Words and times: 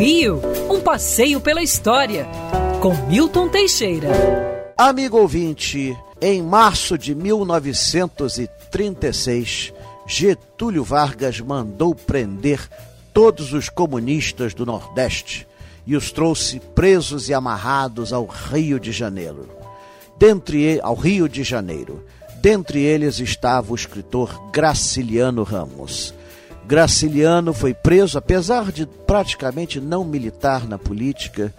Rio, 0.00 0.40
um 0.70 0.80
passeio 0.80 1.42
pela 1.42 1.62
história, 1.62 2.26
com 2.80 2.94
Milton 3.06 3.50
Teixeira. 3.50 4.08
Amigo 4.74 5.18
ouvinte, 5.18 5.94
em 6.22 6.40
março 6.40 6.96
de 6.96 7.14
1936, 7.14 9.74
Getúlio 10.06 10.82
Vargas 10.82 11.38
mandou 11.40 11.94
prender 11.94 12.66
todos 13.12 13.52
os 13.52 13.68
comunistas 13.68 14.54
do 14.54 14.64
Nordeste 14.64 15.46
e 15.86 15.94
os 15.94 16.10
trouxe 16.10 16.60
presos 16.74 17.28
e 17.28 17.34
amarrados 17.34 18.10
ao 18.10 18.24
Rio 18.24 18.80
de 18.80 18.92
Janeiro. 18.92 19.50
Dentre 20.16 20.80
ao 20.80 20.94
Rio 20.94 21.28
de 21.28 21.44
Janeiro. 21.44 22.02
Dentre 22.40 22.80
eles 22.80 23.20
estava 23.20 23.70
o 23.70 23.74
escritor 23.74 24.50
Graciliano 24.50 25.42
Ramos. 25.42 26.14
Graciliano 26.70 27.52
foi 27.52 27.74
preso, 27.74 28.16
apesar 28.16 28.70
de 28.70 28.86
praticamente 28.86 29.80
não 29.80 30.04
militar 30.04 30.68
na 30.68 30.78
política, 30.78 31.52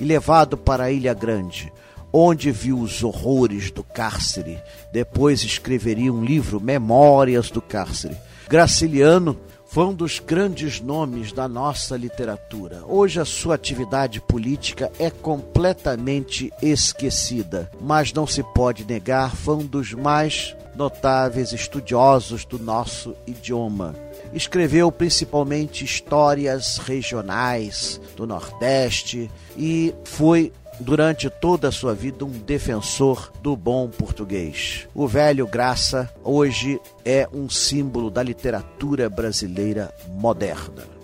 e 0.00 0.04
levado 0.04 0.56
para 0.56 0.84
a 0.84 0.90
Ilha 0.90 1.12
Grande, 1.12 1.70
onde 2.10 2.50
viu 2.50 2.80
os 2.80 3.04
horrores 3.04 3.70
do 3.70 3.84
cárcere. 3.84 4.58
Depois 4.90 5.44
escreveria 5.44 6.10
um 6.10 6.24
livro, 6.24 6.62
Memórias 6.62 7.50
do 7.50 7.60
Cárcere. 7.60 8.16
Graciliano 8.48 9.38
foi 9.66 9.84
um 9.84 9.92
dos 9.92 10.18
grandes 10.18 10.80
nomes 10.80 11.30
da 11.30 11.46
nossa 11.46 11.94
literatura. 11.94 12.84
Hoje 12.86 13.20
a 13.20 13.26
sua 13.26 13.56
atividade 13.56 14.18
política 14.22 14.90
é 14.98 15.10
completamente 15.10 16.50
esquecida, 16.62 17.70
mas 17.82 18.14
não 18.14 18.26
se 18.26 18.42
pode 18.42 18.86
negar, 18.86 19.36
foi 19.36 19.56
um 19.56 19.66
dos 19.66 19.92
mais 19.92 20.56
notáveis 20.74 21.52
estudiosos 21.52 22.44
do 22.44 22.58
nosso 22.58 23.14
idioma. 23.26 23.94
Escreveu 24.32 24.90
principalmente 24.90 25.84
histórias 25.84 26.78
regionais 26.78 28.00
do 28.16 28.26
Nordeste 28.26 29.30
e 29.56 29.94
foi 30.04 30.52
durante 30.80 31.30
toda 31.30 31.68
a 31.68 31.72
sua 31.72 31.94
vida 31.94 32.24
um 32.24 32.30
defensor 32.30 33.32
do 33.40 33.56
bom 33.56 33.88
português. 33.88 34.88
O 34.94 35.06
velho 35.06 35.46
Graça 35.46 36.12
hoje 36.22 36.80
é 37.04 37.28
um 37.32 37.48
símbolo 37.48 38.10
da 38.10 38.22
literatura 38.22 39.08
brasileira 39.08 39.94
moderna. 40.08 41.03